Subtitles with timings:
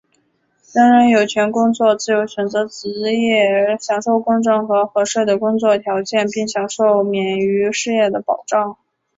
[0.73, 8.79] 人人有权工作、自由选择职业、享受公正和合适的工作条件并享受免于失业的保障。